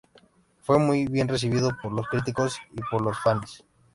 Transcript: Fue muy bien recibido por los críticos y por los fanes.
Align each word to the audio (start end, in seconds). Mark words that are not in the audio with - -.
Fue 0.63 0.79
muy 0.79 1.05
bien 1.05 1.27
recibido 1.27 1.77
por 1.79 1.91
los 1.91 2.07
críticos 2.07 2.57
y 2.73 2.81
por 2.89 3.01
los 3.03 3.21
fanes. 3.21 3.63